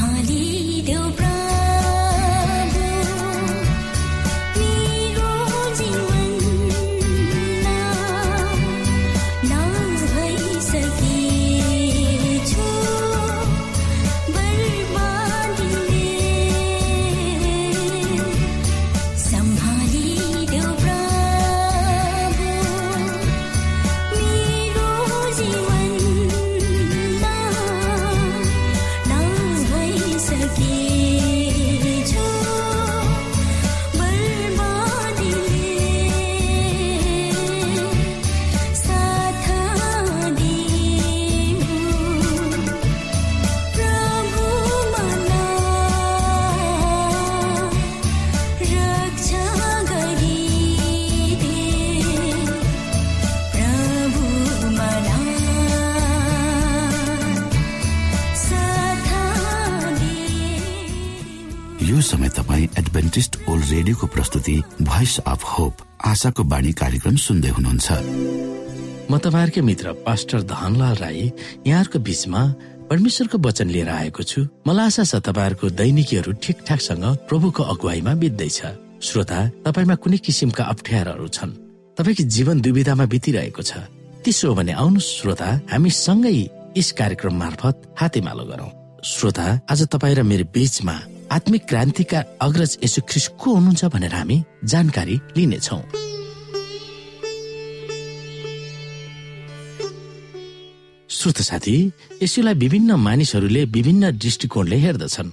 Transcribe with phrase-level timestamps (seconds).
[0.00, 1.29] Holly, do
[62.00, 65.74] समय तपाईँ Adventist world रेडियोको प्रस्तुति भोइस अफ होप
[66.06, 67.88] आशाको बाणी कार्यक्रम सुन्दै हुनुहुन्छ।
[69.10, 71.22] म तपाईँहरूकै मित्र पास्टर धनलाल राई
[71.66, 72.42] यहाँहरूको बिचमा
[72.90, 78.60] परमेश्वरको वचन लिएर आएको छु। मलाई आशा छ तपाईँहरूको दैनिकीहरू ठिकठाकसँग प्रभुको अगुवाईमा बित्दैछ।
[79.02, 81.50] श्रोता तपाईँमा कुनै किसिमका अप्ठ्याराहरू छन्।
[81.98, 83.72] तपाईँको जीवन दुविधामा बितिरहेको छ।
[84.24, 86.34] त्यसो हो भने आउनु श्रोता हामी सँगै
[86.76, 88.70] यस कार्यक्रम मार्फत हातेमालो गरौं।
[89.04, 90.94] श्रोता आज तपाईँ र मेरो बीचमा
[91.30, 95.78] आत्मिक क्रान्तिका अग्रज यसु ख्रिस को हुनुहुन्छ भनेर हामी जानकारी लिनेछौ।
[101.10, 101.76] श्रोत साथी
[102.22, 105.30] यसुलाई विभिन्न मानिसहरूले विभिन्न दृष्टिकोणले हेर्दछन्।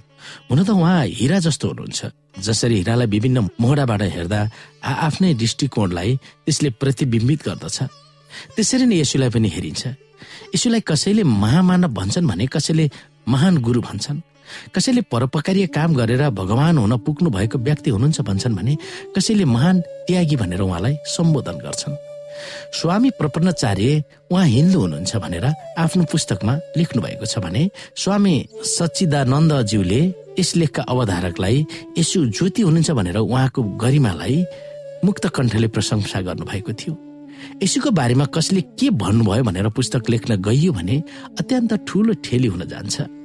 [0.50, 2.00] हुन त उहाँ हिरा जस्तो हुनुहुन्छ।
[2.46, 4.40] जसरी हिरालाई विभिन्न मोहडाबाट हेर्दा
[4.84, 6.10] आफ्नै दृष्टिकोणलाई
[6.46, 7.78] त्यसले प्रतिबिम्बित गर्दछ।
[8.54, 9.82] त्यसरी नै यसुलाई पनि हेरिन्छ।
[10.54, 12.84] यसुलाई कसैले महामानव भन्छन् भने कसैले
[13.28, 14.22] महान गुरु भन्छन्।
[14.74, 18.76] कसैले परोपकारीय काम गरेर भगवान हुन पुग्नु भएको व्यक्ति हुनुहुन्छ भन्छन् भने
[19.16, 21.96] कसैले महान त्यागी भनेर उहाँलाई सम्बोधन गर्छन्।
[22.74, 25.44] स्वामी प्रपन्नचार्य उहाँ हिन्दू हुनुहुन्छ भनेर
[25.78, 27.62] आफ्नो पुस्तकमा लेख्नु भएको छ भने
[27.96, 28.34] स्वामी
[28.76, 30.00] सच्चिदानन्दज्यूले
[30.38, 31.66] यस लेखका अवधारकलाई
[31.98, 34.38] यसु ज्योति हुनुहुन्छ भनेर उहाँको गरिमालाई
[35.04, 36.94] मुक्त कण्ठले प्रशंसा गर्नुभएको थियो।
[37.62, 41.02] यसुको बारेमा कसले के भन्नुभयो भनेर पुस्तक लेख्न गइयो भने
[41.38, 43.17] अत्यन्त ठुलो ठेली हुन जान्छ।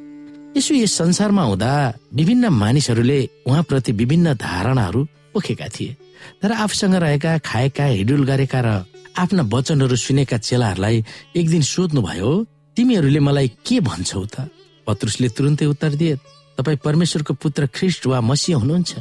[0.58, 1.72] यसो यस संसारमा हुँदा
[2.14, 5.02] विभिन्न मानिसहरूले उहाँप्रति विभिन्न धारणाहरू
[5.34, 5.96] पोखेका थिए।
[6.42, 8.70] तर आफूसँग रहेका खाएका हिडुल गरेका र
[9.18, 11.06] आफ्ना वचनहरू सुनेका चेलाहरूलाई
[11.36, 12.32] एक दिन सोध्नुभयो
[12.78, 14.50] तिमीहरूले मलाई के भन्छौ त?
[14.88, 16.18] पत्रुसले तुरन्तै उत्तर दिए
[16.58, 18.92] तपाईँ परमेश्वरको पुत्र ख्रिस्ट वा मसिह हुनुहुन्छ?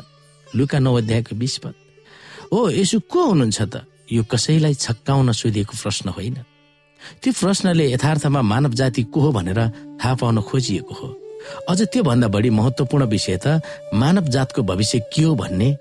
[0.57, 1.75] लुका नौ अध्यायको बिस पद।
[2.53, 3.85] हो यसो को हुनुहुन्छ त?
[4.13, 6.37] यो कसैलाई छक्काउन सोधिएको प्रश्न होइन।
[7.23, 9.61] त्यो प्रश्नले यथार्थमा मानव जाति को हो भनेर
[10.01, 11.09] थाहा पाउन खोजिएको हो।
[11.69, 13.61] अझ त्योभन्दा बढी महत्वपूर्ण विषय त
[13.95, 15.77] मानव जातको भविष्य के हो भन्ने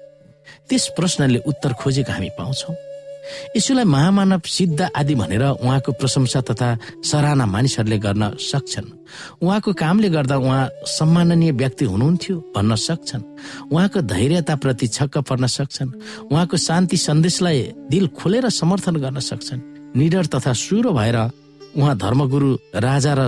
[0.69, 2.73] त्यस प्रश्नले उत्तर खोजेको हामी पाउँछौ।
[3.55, 6.69] यसुलाई महामानव सिद्ध आदि भनेर उहाँको प्रशंसा तथा
[7.05, 8.87] सराहना मानिसहरूले गर्न सक्छन्।
[9.41, 13.23] उहाँको कामले गर्दा उहाँ सम्माननीय व्यक्ति हुनुहुन्थ्यो भन्न सक्छन्।
[13.71, 15.93] उहाँको धैर्यताप्रति छक्क पर्न सक्छन्।
[16.31, 17.59] उहाँको शान्ति सन्देशलाई
[17.91, 19.61] दिल खोलेर समर्थन गर्न सक्छन्।
[19.95, 21.17] निडर तथा सुरो भएर
[21.77, 23.21] उहाँ धर्मगुरु राजा र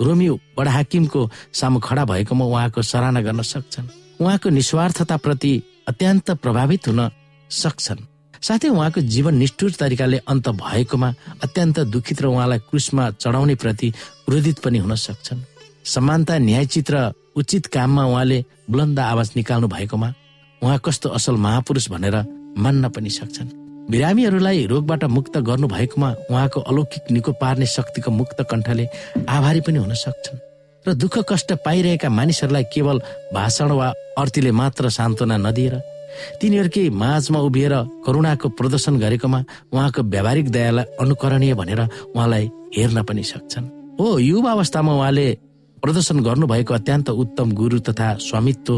[0.00, 1.20] रोमियो बडा हाकिमको
[1.52, 3.86] सामु खडा भएकोमा उहाँको सराहना गर्न सक्छन्।
[4.20, 5.52] उहाँको निस्वार्थताप्रति
[5.88, 7.10] अत्यन्त प्रभावित हुन
[7.50, 8.06] सक्छन्।
[8.40, 11.08] साथै उहाँको जीवन निष्ठुर तरिकाले अन्त भएकोमा
[11.42, 13.90] अत्यन्त दुखित र उहाँलाई क्रुसमा चढाउने प्रति
[14.26, 15.42] क्रोधित पनि हुन सक्छन्।
[15.84, 20.12] समानता न्यायचित र उचित काममा उहाँले बुलन्द आवाज निकाल्नु भएकोमा
[20.62, 22.16] उहाँ कस्तो असल महापुरुष भनेर
[22.58, 23.57] मान्न पनि सक्छन्।
[23.90, 28.84] बिरामीहरूलाई रोगबाट मुक्त गर्नु भएकोमा उहाँको अलौकिक निको पार्ने शक्तिको मुक्त कण्ठले
[29.28, 30.38] आभारी पनि हुन सक्छन्।
[30.86, 32.98] र दुःख कष्ट पाइरहेका मानिसहरूलाई केवल
[33.34, 35.74] भाषण वा अर्थीले मात्र सान्त्वना नदिएर
[36.40, 37.74] तिनीहरूकै माझमा उभिएर
[38.06, 39.40] करुणाको प्रदर्शन गरेकोमा
[39.72, 41.80] उहाँको व्यावहारिक दयालाई अनुकरणीय भनेर
[42.12, 42.44] उहाँलाई
[42.76, 43.66] हेर्न पनि सक्छन्।
[44.00, 45.28] हो युवा अवस्थामा उहाँले
[45.82, 48.72] प्रदर्शन गर्नुभएको अत्यन्त उत्तम गुरु तथा स्वामित्व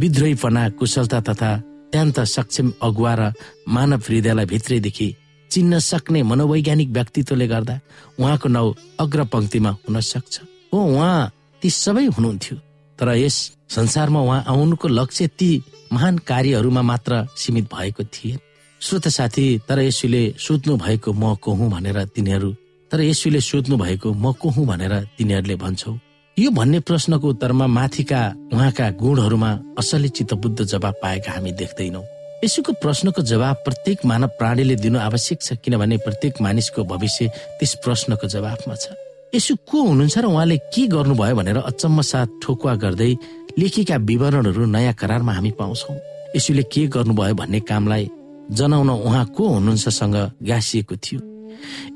[0.00, 1.50] विद्रोहीपना कुशलता तथा
[1.94, 3.22] अत्यन्त सक्षम अगुवा र
[3.70, 5.08] मानव हृदयलाई भित्रैदेखि
[5.50, 7.74] चिन्न सक्ने मनोवैज्ञानिक व्यक्तित्वले गर्दा
[8.18, 10.34] उहाँको नाउँ अग्र पंक्तिमा हुन सक्छ।
[10.74, 11.30] हो उहाँ
[11.62, 12.56] ती सबै हुनुहुन्थ्यो।
[12.98, 13.36] तर यस
[13.70, 15.50] संसारमा उहाँ आउनुको लक्ष्य ती
[15.94, 18.38] महान कार्यहरूमा मात्र सीमित भएको थिए
[18.80, 22.50] श्रोत साथी तर यसुले सोध्नु भएको म को हुँ भनेर तिनीहरू
[22.90, 25.94] तर यसुले सोध्नु भएको म को हुँ भनेर तिनीहरूले भन्छौ।
[26.38, 28.20] यो भन्ने प्रश्नको उत्तरमा माथिका
[28.52, 32.02] उहाँका गुणहरूमा असली चित्तबुद्ध जवाब पाएका हामी देख्दैनौ।
[32.44, 38.26] यसुको प्रश्नको जवाब प्रत्येक मानव प्राणीले दिनु आवश्यक छ किनभने प्रत्येक मानिसको भविष्य त्यस प्रश्नको
[38.26, 38.98] जवाबमा छ।
[39.34, 43.12] यसु को हुनुहुन्छ र उहाँले के गर्नुभयो भनेर अचम्म साथ ठोकुवा गर्दै
[43.54, 45.94] लेखेका विवरणहरू नयाँ करारमा हामी पाउँछौ।
[46.34, 48.10] यसुले के गर्नुभयो भन्ने कामलाई
[48.50, 51.33] जनाउन उहाँ को हुनुहुन्छसँग गाँसिएको थियो।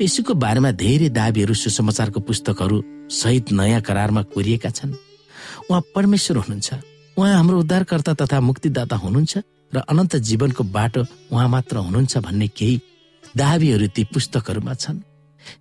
[0.00, 2.76] यसुको बारेमा धेरै दावीहरू सुसमाचारको पुस्तकहरू
[3.10, 4.92] सहित नयाँ करारमा कोरिएका छन्।
[5.70, 6.68] उहाँ परमेश्वर हुनुहुन्छ।
[7.16, 9.38] उहाँ हाम्रो उद्धारकर्ता तथा मुक्तिदाता हुनुहुन्छ
[9.74, 12.80] र अनन्त जीवनको बाटो उहाँ मात्र हुनुहुन्छ भन्ने केही
[13.36, 15.02] दावीहरू ती पुस्तकहरूमा छन्।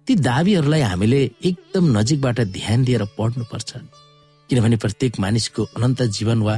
[0.06, 3.72] ती दावीहरूलाई हामीले एकदम नजिकबाट ध्यान दिएर पढ्नुपर्छ।
[4.50, 6.56] किनभने प्रत्येक मानिसको अनन्त जीवन वा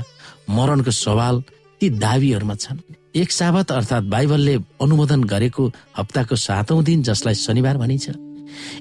[0.50, 1.44] मरणको सवाल
[1.82, 2.80] ती दावीहरूमा छन्।
[3.16, 5.66] एक साबत अर्थात् बाइबलले अनुमोदन गरेको
[5.98, 8.10] हप्ताको सातौं दिन जसलाई शनिबार भनिन्छ।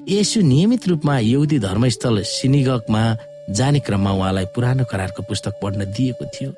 [0.09, 3.01] यसु नियमित रूपमा यहुदी धर्मस्थल सिनिगकमा
[3.57, 6.51] जाने क्रममा उहाँलाई पुरानो करारको पुस्तक पढ्न दिएको थियो।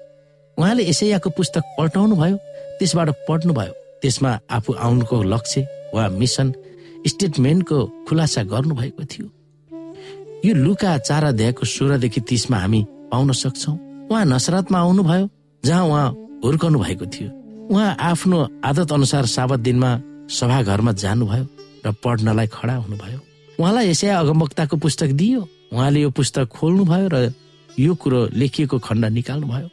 [0.57, 2.37] उहाँले यसैयाको पुस्तक पल्टाउनु भयो
[2.79, 6.53] त्यसबाट पढ्नुभयो। त्यसमा आफू आउनुको लक्ष्य वा मिसन
[7.07, 9.27] स्टेटमेन्टको खुलासा गर्नुभएको थियो।
[10.45, 13.71] यो लुका चार अध्यायको सोह्रदेखि तिसमा हामी पाउन सक्छौ।
[14.11, 15.29] उहाँ नसरतमा आउनुभयो
[15.63, 16.09] जहाँ उहाँ
[16.43, 17.40] हुर्कनु भएको थियो।
[17.71, 18.37] उहाँ आफ्नो
[18.67, 19.89] आदत अनुसार साबत दिनमा
[20.27, 21.45] सभाघरमा जानुभयो
[21.87, 23.19] र पढ्नलाई खडा हुनुभयो।
[23.59, 27.31] उहाँलाई यसै अगमवक्ताको पुस्तक दियो। उहाँले यो पुस्तक खोल्नुभयो र
[27.79, 29.67] यो कुरो लेखिएको खण्ड निकाल्नुभयो।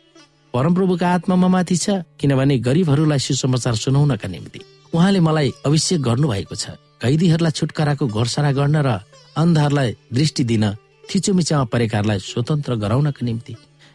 [0.54, 4.60] परमप्रभुका आत्मामा माथि छ किनभने गरिबहरूलाई सुसमाचार सुनाउनका निम्ति।
[4.94, 9.02] उहाँले मलाई अभिषेक गर्नुभएको छ। कैदीहरूलाई छुटकाराको घोषणा गर्न र
[9.34, 10.64] अन्धहरूलाई दृष्टि दिन
[11.10, 13.52] थिचोमिचामा परेकाहरूलाई स्वतन्त्र गराउनका निम्ति।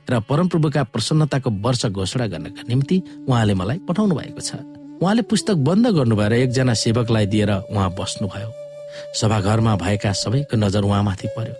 [0.09, 4.51] र परमप्रभुका प्रसन्नताको वर्ष घोषणा गर्नका निम्ति उहाँले मलाई पठाउनु भएको छ।
[5.01, 8.49] उहाँले पुस्तक बन्द गर्नुभयो र एकजना सेवकलाई दिएर उहाँ बस्नुभयो।
[9.19, 11.55] सभाघरमा भएका सबैको नजर उहाँमाथि पर्यो।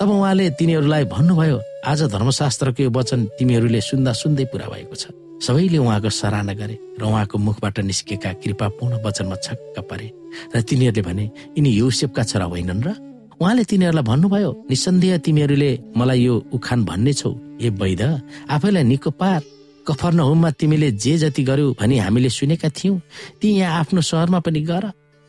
[0.00, 5.04] तब उहाँले तिनीहरूलाई भन्नुभयो आज धर्मशास्त्रको यो वचन तिमीहरूले सुन्दा सुन्दै पुरा भएको छ।
[5.44, 10.08] सबैले उहाँको सराहना गरे र उहाँको मुखबाट निस्केका कृपापूर्ण वचनमा छक्क परे।
[10.56, 11.24] र तिनीहरूले भने
[11.58, 12.88] यिनी युसेफका छोरा होइनन् र?
[13.34, 17.30] उहाँले तिनीहरूलाई भन्नुभयो निसन्देह तिमीहरूले मलाई यो उखान भन्ने छौ
[17.60, 18.02] ए वैद
[18.50, 19.42] आफैलाई निको पार।
[19.86, 23.00] कफर्न होममा तिमीले जे जति गर्यो भनी हामीले सुनेका थियौँ।
[23.40, 24.84] ती यहाँ आफ्नो सहरमा पनि गर।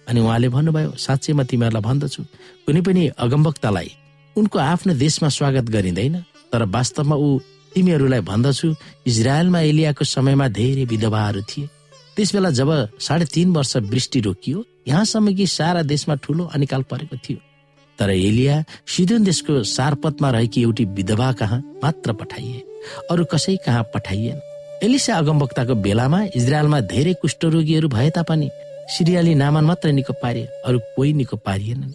[0.07, 2.23] अनि उहाँले भन्नुभयो साँच्चै म तिमीहरूलाई भन्दछु।
[2.65, 3.89] कुनै पनि अगमवक्तालाई
[4.35, 6.15] उनको आफ्नो देशमा स्वागत गरिँदैन
[6.53, 7.39] तर वास्तवमा ऊ
[7.73, 8.67] तिमीहरूलाई भन्दछु।
[9.07, 11.69] इजरायलमा एलियाको समयमा धेरै विधवाहरू थिए।
[12.15, 17.39] त्यसबेला जब साढे तीन वर्ष वृष्टि रोकियो यहाँसम्म कि सारा देशमा ठुलो अनिकाल परेको थियो।
[17.99, 22.59] तर एलिया सिधोन देशको सारपतमा रहेकी एउटी विधवा कहाँ मात्र पठाइए।
[23.11, 24.39] अरू कसै कहाँ पठाइएन।
[24.83, 28.49] एलिसा अगमवक्ताको बेलामा इजरायलमा धेरै कुष्ठरोगीहरू भए तापनि
[28.95, 31.93] सिरियाली नामान मात्र निको पारिए अरू कोही निको पारिएनन्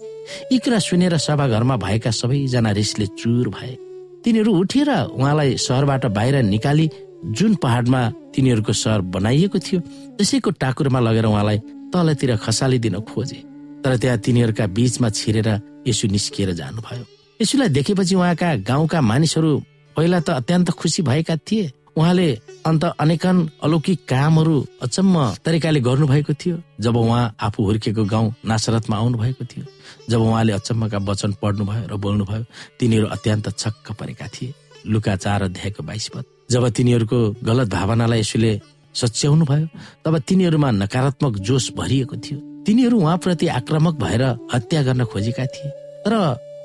[0.53, 3.77] यी कुरा सुनेर सभाघरमा भएका सबैजना रिसले चुर भए।
[4.25, 6.91] तिनीहरू उठेर उहाँलाई सहरबाट बाहिर निकाली
[7.37, 8.01] जुन पहाडमा
[8.35, 9.81] तिनीहरूको सहर बनाइएको थियो
[10.17, 11.59] त्यसैको टाकुरमा लगेर उहाँलाई
[11.93, 13.43] तलतिर खसालिदिन खोजे।
[13.85, 15.49] तर त्यहाँ तिनीहरूका बीचमा छिरेर
[15.87, 17.05] यसु निस्किएर जानुभयो।
[17.41, 19.51] यसुलाई देखेपछि उहाँका गाउँका मानिसहरू
[19.97, 22.29] पहिला त अत्यन्त खुसी भएका थिए। उहाँले
[22.67, 29.19] अन्त अनेकन अलौकिक कामहरू अचम्म तरिकाले गर्नुभएको थियो। जब उहाँ आफू हुर्केको गाउँ नासरतमा आउनु
[29.19, 29.65] भएको थियो
[30.09, 32.45] जब उहाँले अचम्मका वचन पढ्नुभयो र बोल्नुभयो
[32.79, 34.55] तिनीहरू अत्यन्त छक्क परेका थिए।
[34.87, 38.53] लुका चार अध्यायको बाइस पद। जब तिनीहरूको गलत भावनालाई यसुले
[38.95, 39.67] सच्याउनु भयो
[40.05, 42.39] तब तिनीहरूमा नकारात्मक जोस भरिएको थियो।
[42.71, 44.23] तिनीहरू उहाँप्रति आक्रामक भएर
[44.53, 45.71] हत्या गर्न खोजेका थिए।
[46.07, 46.13] तर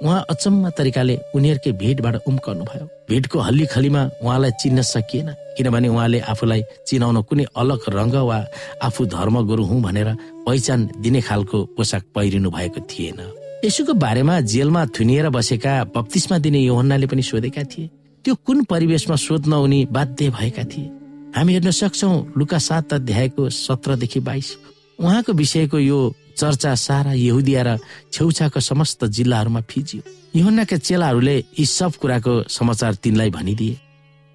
[0.05, 6.19] उहाँ अचम्म तरिकाले उनीहरूकै भिडबाट उम्कनु भयो भिडको हल्ली खलीमा उहाँलाई चिन्न सकिएन किनभने उहाँले
[6.31, 8.37] आफूलाई चिनाउन कुनै अलग रङ्ग वा
[8.85, 10.09] आफू धर्म गुरु हुँ भनेर
[10.45, 13.19] पहिचान दिने खालको पोसाक पहिरिनु भएको थिएन।
[13.65, 17.89] यसुको बारेमा जेलमा थुनिएर बसेका बत्तिसमा दिने योहन्नाले पनि सोधेका थिए
[18.25, 20.85] त्यो कुन परिवेशमा सोध्न उनी बाध्य भएका थिए?
[21.33, 24.55] हामी हेर्न सक्छौ लुका सात अध्यायको सत्रदेखि बाइस।
[24.99, 25.99] उहाँको विषयको यो
[26.37, 27.77] चर्चा सारा यहुदिया र
[28.11, 30.01] छेउछाको समस्त जिल्लाहरूमा फिजियो।
[30.39, 33.79] युहन्नाका चेलाहरूले यी सब कुराको समाचार तिनलाई भनिदिए।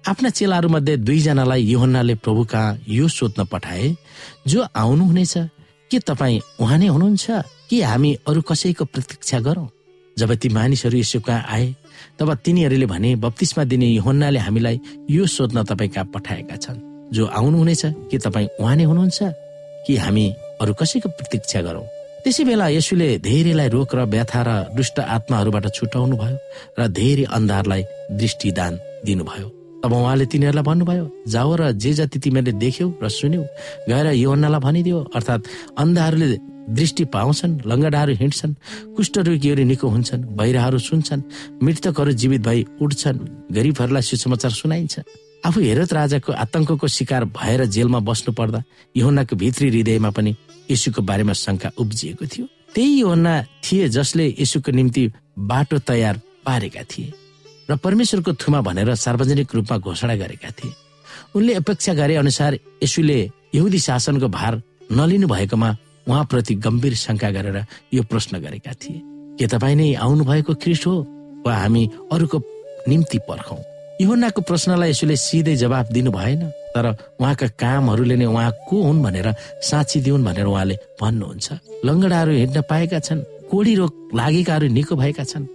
[0.07, 3.95] आफ्ना चेलाहरू मध्ये दुईजनालाई युहन्नाले प्रभु कहाँ यो सोध्न पठाए
[4.47, 5.33] जो आउनुहुनेछ
[5.91, 7.27] के तपाईँ उहाँ नै हुनुहुन्छ?
[7.69, 9.69] कि हामी अरू कसैको प्रतीक्षा गरौँ?
[10.17, 11.75] जब ती मानिसहरू यसो कहाँ आए
[12.19, 16.81] तब तिनीहरूले भने बत्तिसमा दिने युहन्नाले हामीलाई यो सोध्न तपाईँ कहाँ पठाएका छन्?
[17.13, 19.19] जो आउनुहुनेछ के तपाईँ उहाँ नै हुनुहुन्छ?
[19.87, 21.85] कि हामी अरू कसैको प्रतीक्षा गरौँ?
[22.23, 26.37] त्यसै बेला यसुले धेरैलाई रोग र व्यथा र दुष्ट आत्माहरूबाट छुटाउनु भयो
[26.77, 28.73] र धेरै अन्धारलाई दृष्टिदान
[29.05, 29.47] दिनुभयो।
[29.81, 33.43] तब उहाँले तिनीहरूलाई भन्नुभयो जाओ र जे जति तिमीहरूले देख्यौ र सुन्यौ
[33.89, 35.49] गएर यो अन्नालाई भनिदियो अर्थात्
[35.81, 36.37] अन्धाहरूले
[36.77, 38.53] दृष्टि पाउँछन् लङ्गडाहरू हिँड्छन्
[38.95, 41.21] कुष्ठरोगीहरू निको हुन्छन् बहिराहरू सुन्छन्
[41.65, 43.17] मृतकहरू जीवित भई उठ्छन्
[43.49, 44.95] गरिबहरूलाई सुसमाचार सुनाइन्छ।
[45.41, 48.61] आफू हेरत राजाको आतंकको शिकार भएर जेलमा बस्नु पर्दा
[48.95, 50.31] योहन्नाको भित्री हृदयमा पनि
[50.69, 55.03] यीशुको बारेमा शङ्का उब्जिएको थियो। त्यही योहन्ना थिए जसले यीशुको निम्ति
[55.39, 57.13] बाटो तयार पारेका थिए
[57.69, 60.73] र परमेश्वरको थुमा भनेर सार्वजनिक रूपमा घोषणा गरेका थिए।
[61.35, 63.19] उनले अपेक्षा गरे अनुसार यसुले
[63.55, 65.69] यहुदी शासनको भार नलिनु भएकोमा
[66.07, 67.57] उहाँप्रति गम्भीर शङ्का गरेर
[67.93, 69.01] यो प्रश्न गरेका थिए।
[69.39, 70.95] के तपाईँ नै आउनु भएको ख्रिस्ट हो
[71.45, 72.37] वा हामी अरूको
[72.87, 73.59] निम्ति पर्खौँ?
[74.01, 76.41] युहन्नाको प्रश्नलाई यसोले सिधै जवाब दिनु भएन।
[76.75, 76.85] तर
[77.19, 79.27] उहाँका कामहरूले नै उहाँ को हुन् भनेर
[79.61, 81.47] साँची दिउन् भनेर उहाँले भन्नुहुन्छ।
[81.85, 85.45] लङ्गडाहरू हिँड्न पाएका छन् कोडी रोग लागेकाहरू निको भएका छन्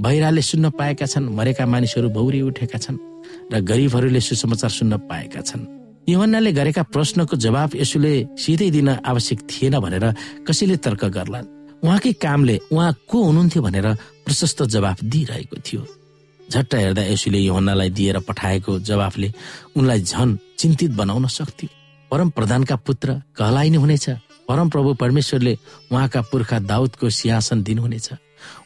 [0.00, 2.98] बहिराले सुन्न पाएका छन् मरेका मानिसहरू भौरी उठेका छन्
[3.52, 5.62] र गरिबहरूले सुसमाचार सुन्न पाएका छन्।
[6.08, 10.04] युहन्नाले गरेका प्रश्नको जवाब यसोले सिधै दिन आवश्यक थिएन भनेर
[10.46, 11.46] कसैले तर्क गर्लान्।
[11.84, 13.86] उहाँकै कामले उहाँ को हुनुहुन्थ्यो भनेर
[14.26, 15.82] प्रशस्त जवाब दिइरहेको थियो।
[16.52, 19.32] झट्ट हेर्दा यसुले योहन्नालाई दिएर पठाएको जवाफले
[19.76, 21.68] उनलाई झन चिन्तित बनाउन सक्थ्यो।
[22.10, 24.10] परम प्रधानका पुत्र कहलाइने हुनेछ।
[24.48, 25.58] परम प्रभु परमेश्वरले
[25.92, 28.10] उहाँका पुर्खा दाउदको सिंहासन दिनुहुनेछ।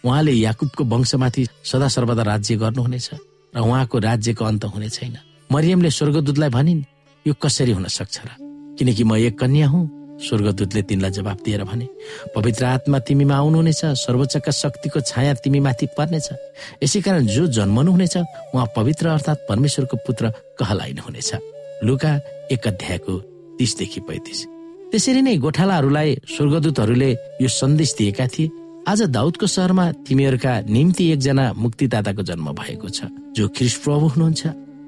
[0.05, 3.11] उहाँले याकुबको वंशमाथि सदा सर्वदा राज्य गर्नुहुनेछ
[3.57, 5.19] र उहाँको राज्यको अन्त हुने छैन।
[5.53, 6.83] मरियमले स्वर्गदूतलाई भनिन्
[7.27, 8.29] यो कसरी हुन सक्छ र?
[8.79, 11.87] किनकि म एक कन्या हुँ। स्वर्गदूतले तिनलाई जवाब दिएर भने
[12.35, 16.29] पवित्र आत्मा तिमीमा आउनुहुनेछ सर्वोच्चका शक्तिको छाया तिमी माथि पर्नेछ।
[16.83, 18.17] यसै कारण जो जन्मनुहुनेछ
[18.55, 21.31] उहाँ पवित्र अर्थात् परमेश्वरको पुत्र कहलाइनुहुनेछ।
[21.85, 22.13] लुका
[22.53, 23.15] एक अध्यायको
[23.59, 24.41] तिसदेखि पैतिस।
[24.91, 27.11] त्यसरी नै गोठालाहरूलाई स्वर्गदूतहरूले
[27.43, 28.51] यो सन्देश दिएका थिए
[28.89, 34.43] आज दाउदको सहरमा तिमीहरूका निम्ति एकजना मुक्तिदाताको जन्म भएको छ जो ख्रिस प्रभु हुनुहुन्छ।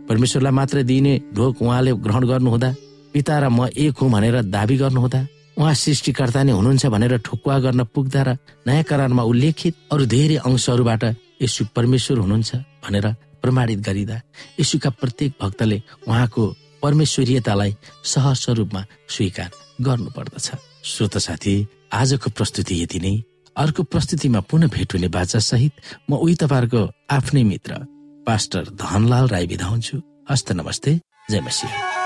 [0.08, 2.70] परमेश्वरलाई मात्र दिइने ढोक उहाँले ग्रहण गर्नुहुँदा
[3.16, 5.20] पिता र म एक हुँ भनेर दावी गर्नुहुँदा
[5.56, 8.36] उहाँ सृष्टिकर्ता नै हुनुहुन्छ भनेर ठोकुवा गर्न पुग्दा र
[8.68, 11.04] नयाँ करारमा उल्लेखित अरू धेरै अंशहरूबाट
[11.40, 12.50] यसु परमेश्वर हुनुहुन्छ
[12.84, 13.06] भनेर
[13.40, 14.20] प्रमाणित गरिँदा
[14.60, 16.44] यसुका प्रत्येक भक्तले उहाँको
[16.82, 17.72] परमेश्वरीयतालाई
[18.04, 19.50] सहज स्वरूपमा स्वीकार
[19.80, 20.48] गर्नु पर्दछ
[20.84, 21.54] श्रोत साथी
[21.96, 23.16] आजको प्रस्तुति यति नै।
[23.56, 25.72] अर्को प्रस्तुतिमा पुनः भेट हुने बाचा सहित
[26.10, 26.82] म उही तपाईँहरूको
[27.16, 27.72] आफ्नै मित्र
[28.26, 31.00] पास्टर धनलाल राई बिदा हुन्छु हस्त नमस्ते।
[31.30, 32.05] जय मसिंह।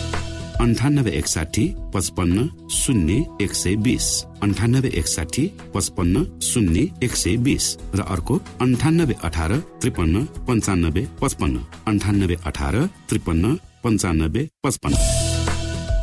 [0.61, 4.07] अन्ठानब्बे एकसाठी पचपन्न शून्य एक सय बिस।
[4.43, 12.35] अन्ठानब्बे एकसाठी पचपन्न शून्य एक सय बिस। र अर्को अन्ठानब्बे अठार त्रिपन्न पन्चानब्बे पचपन्न। अन्ठानब्बे
[12.45, 12.75] अठार
[13.09, 14.95] त्रिपन्न पन्चानब्बे पचपन्न।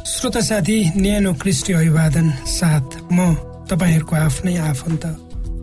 [0.08, 3.18] श्रोता साथी न्यानो क्रिस्टी अभिवादन साथ म
[3.70, 5.04] तपाईँहरूको आफ्नै आफन्त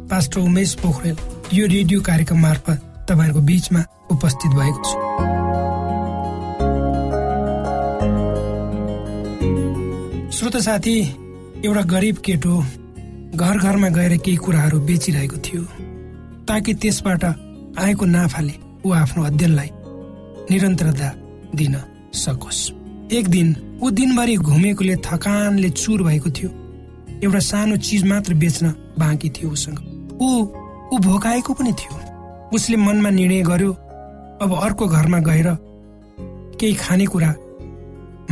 [0.10, 1.18] पास्टर उमेश पोखरेल
[1.54, 2.80] यो रेडियो कार्यक्रम मार्फत
[3.12, 3.82] तपाईँहरूको बिचमा
[4.16, 4.96] उपस्थित भएको छु।
[10.36, 10.94] श्रोत साथी
[11.66, 12.56] एउटा गरिब केटो
[13.36, 15.62] घर घरमा गएर केही कुराहरू बेचिरहेको थियो
[16.48, 17.24] ताकि त्यसबाट
[17.80, 18.54] आएको नाफाले
[18.86, 19.70] ऊ आफ्नो अध्ययनलाई
[20.52, 21.10] निरन्तरता
[21.56, 21.76] दिन
[22.14, 22.60] सकोस्।
[23.16, 26.50] एक दिन ऊ दिनभरि घुमेकोले थकानले चुर भएको थियो।
[27.24, 29.80] एउटा सानो चिज मात्र बेच्न बाँकी थियो उसँग।
[30.20, 30.28] ऊ
[30.92, 31.96] ऊ भोकाएको पनि थियो।
[32.56, 33.72] उसले मनमा निर्णय गर्यो
[34.44, 35.48] अब अर्को घरमा गएर
[36.60, 37.32] केही खानेकुरा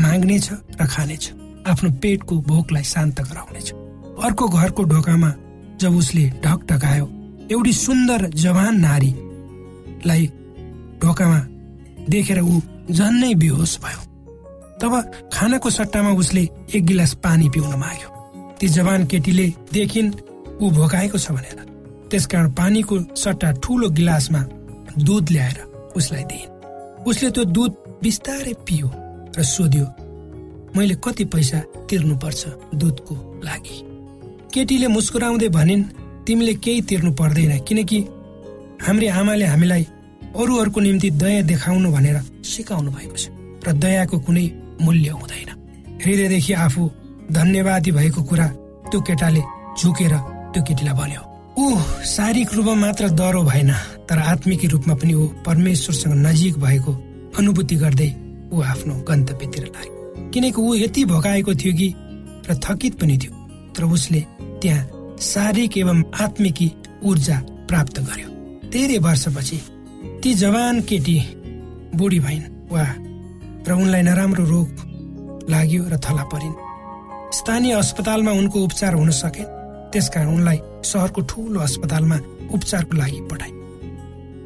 [0.03, 1.31] माग्नेछ र खानेछ।
[1.67, 3.71] आफ्नो पेटको भोकलाई शान्त गराउनेछ।
[4.23, 5.33] अर्को घरको ढोकामा
[5.81, 7.05] जब उसले ढक ढकायो
[7.51, 10.25] एउटी सुन्दर जवान नारीलाई
[11.01, 11.39] ढोकामा
[12.09, 12.59] देखेर ऊ
[12.91, 14.01] झन्नै बेहोस भयो।
[14.81, 14.93] तब
[15.33, 18.09] खानाको सट्टामा उसले एक गिलास पानी पिउन माग्यो।
[18.59, 20.11] ती जवान केटीले देखिन्
[20.61, 21.59] ऊ भोकाएको छ भनेर।
[22.11, 24.41] त्यसकारण पानीको सट्टा ठुलो गिलासमा
[24.99, 25.57] दुध ल्याएर
[25.95, 26.51] उसलाई दिइन्।
[27.07, 27.71] उसले त्यो दुध
[28.03, 28.87] बिस्तारै पियो
[29.37, 29.85] र सोध्यो
[30.75, 31.59] मैले कति पैसा
[31.89, 32.41] तिर्नु पर्छ
[32.75, 33.77] दुधको लागि?
[34.53, 35.83] केटीले मुस्कुराउँदै भनिन्
[36.25, 37.99] तिमीले केही तिर्नु पर्दैन किनकि
[38.81, 39.83] हाम्री आमाले हामीलाई
[40.33, 43.29] अरूहरूको निम्ति दया देखाउनु भनेर सिकाउनु भएको छ
[43.65, 44.45] र दयाको कुनै
[44.81, 45.49] मूल्य हुँदैन।
[46.03, 46.81] हृदयदेखि आफू
[47.31, 48.47] धन्यवादी भएको कुरा
[48.89, 49.41] त्यो केटाले
[49.79, 50.13] झुकेर
[50.53, 51.21] त्यो केटीलाई भन्यो।
[51.53, 51.65] ऊ
[52.13, 53.71] शारीरिक रूपमा मात्र डह्रो भएन
[54.09, 56.91] तर आत्मिक रूपमा पनि ऊ परमेश्वरसँग नजिक भएको
[57.37, 58.09] अनुभूति गर्दै
[58.53, 59.92] ऊ आफ्नो गन्तव्यतिर लाग्यो।
[60.33, 61.93] किनकि ऊ यति भगाएको थियो कि
[62.49, 63.31] र थकित पनि थियो।
[63.75, 64.21] तर उसले
[64.61, 66.71] त्यहाँ शारीरिक एवं आत्मिकी
[67.05, 67.37] ऊर्जा
[67.69, 68.29] प्राप्त गर्यो।
[68.69, 69.59] धेरै वर्षपछि
[70.23, 71.17] ती जवान केटी
[71.95, 72.85] बुढी भइन् वा
[73.67, 74.69] र उनलाई नराम्रो रोग
[75.49, 76.55] लाग्यो र थला परिन्।
[77.33, 79.43] स्थानीय अस्पतालमा उनको उपचार हुन सके
[79.91, 82.17] त्यसकारण उनलाई सहरको ठुलो अस्पतालमा
[82.53, 83.51] उपचारको लागि पठाए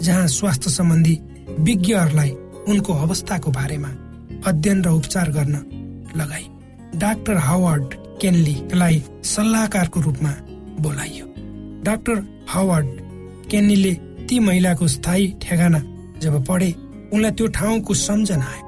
[0.05, 1.15] जहाँ स्वास्थ्य सम्बन्धी
[1.59, 2.31] विज्ञहरूलाई
[2.67, 3.89] उनको अवस्थाको बारेमा
[4.47, 5.55] अध्ययन र उपचार गर्न
[6.17, 6.45] लगाई।
[6.95, 10.33] डाक्टर हावर्ड केनलीलाई सल्लाहकारको रूपमा
[10.79, 11.25] बोलाइयो।
[11.83, 12.87] डाक्टर हावर्ड
[13.51, 13.93] केन्नीले
[14.27, 15.79] ती महिलाको स्थायी ठेगाना
[16.21, 16.71] जब पढे
[17.13, 18.65] उनलाई त्यो ठाउँको सम्झना आयो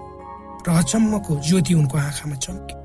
[0.67, 2.77] र अचम्मको ज्योति उनको आँखामा चम्क्यो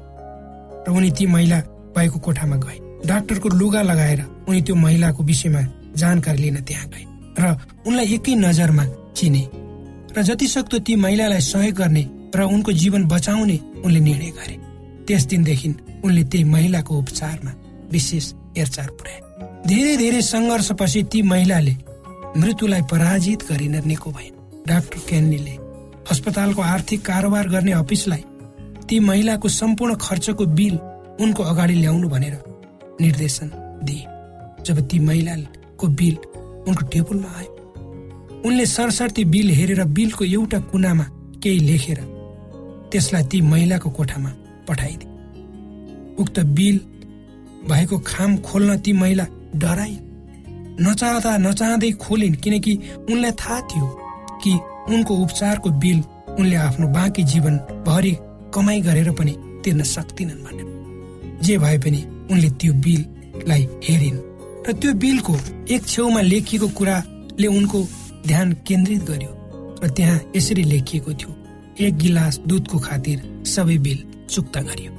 [0.86, 1.58] र उनी ती महिला
[1.96, 5.62] भएको कोठामा गए। डाक्टरको लुगा लगाएर उनी त्यो महिलाको विषयमा
[5.96, 7.04] जानकारी लिन त्यहाँ गए
[7.38, 7.44] र
[7.86, 8.84] उनलाई एकै नजरमा
[9.16, 9.44] चिने।
[10.16, 12.04] र जति सक्दो ती महिलालाई सहयोग गर्ने
[12.36, 14.56] र उनको जीवन बचाउने उनले निर्णय गरे।
[15.06, 15.68] त्यस दिनदेखि
[16.04, 17.52] उनले त्यही महिलाको उपचारमा
[17.92, 19.20] विशेष हेरचाह पुर्याए
[19.68, 21.74] धेरै धेरै सङ्घर्षपछि ती महिलाले
[22.36, 24.30] मृत्युलाई पराजित गरिन निको भए
[24.68, 25.54] डाक्टर केन्नीले
[26.10, 28.24] अस्पतालको आर्थिक कारोबार गर्ने अफिसलाई
[28.88, 30.78] ती महिलाको सम्पूर्ण खर्चको बिल
[31.24, 32.34] उनको अगाडि ल्याउनु भनेर
[33.00, 33.50] निर्देशन
[33.84, 34.04] दिए
[34.66, 36.16] जब ती महिलाको बिल
[36.68, 37.52] उनको टेबलमा आयो।
[38.46, 41.06] उनले सरसर्ती बिल हेरेर बिलको एउटा कुनामा
[41.42, 42.00] केही लेखेर
[42.94, 44.30] त्यसलाई ती महिलाको कोठामा
[44.68, 45.10] पठाइदिए।
[46.22, 46.76] उक्त बिल
[47.68, 49.26] भएको खाम खोल्न ती महिला
[49.56, 49.94] डराइ
[50.80, 52.72] नचाहँदा नचाहँदै खोलिन् किनकि
[53.10, 53.86] उनलाई थाहा थियो
[54.42, 54.52] कि
[54.94, 55.98] उनको उपचारको बिल
[56.38, 58.16] उनले आफ्नो बाँकी जीवन भरि
[58.54, 64.18] कमाई गरेर पनि तिर्न सक्दिनन् भनेर जे भए पनि उनले त्यो बिललाई हेरिन्
[64.68, 65.34] र त्यो बिलको
[65.70, 67.86] एक छेउमा लेखिएको कुराले उनको
[68.26, 69.32] ध्यान केन्द्रित गर्यो
[69.84, 71.33] र त्यहाँ यसरी लेखिएको थियो
[71.80, 73.98] एक गिलास दुधको खातिर सबै बिल
[74.30, 74.92] चुक्ता गरियो।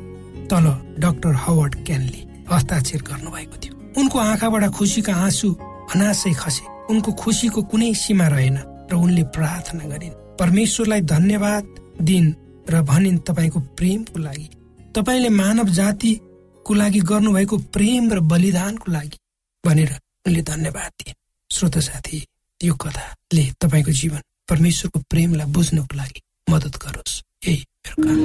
[0.48, 0.66] तल
[1.00, 5.54] डाक्टर हवर्ड क्यानले हस्ताक्षर गर्नुभएको थियो। उनको आँखाबाट खुसीका आँसु
[5.96, 8.58] अनासै खसे। उनको खुसीको कुनै सीमा रहेन
[8.92, 11.64] र उनले प्रार्थना गरिन् परमेश्वरलाई धन्यवाद
[12.02, 12.34] दिन्
[12.70, 14.48] र भनिन् तपाईँको प्रेमको लागि।
[14.96, 19.18] तपाईँले मानव जातिको लागि गर्नुभएको प्रेम र बलिदानको लागि
[19.64, 19.92] भनेर
[20.28, 21.14] उनले धन्यवाद दिए।
[21.52, 22.20] श्रोत साथी
[22.62, 27.64] यो कथाले तपाईँको जीवन परमेश्वरको प्रेमलाई बुझ्नको लागि मद्दत गरोस्। यही
[28.00, 28.24] मेरो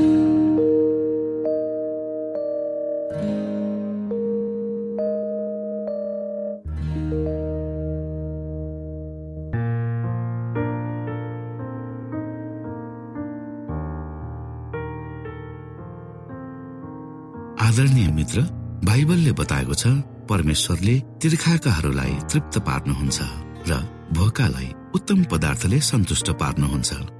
[17.61, 18.41] आदरणीय मित्र
[18.85, 19.87] बाइबलले बताएको छ
[20.31, 23.19] परमेश्वरले तिर्खाकाहरूलाई तृप्त पार्नुहुन्छ
[23.71, 23.73] र
[24.17, 27.20] भोकालाई उत्तम पदार्थले सन्तुष्ट पार्नुहुन्छ।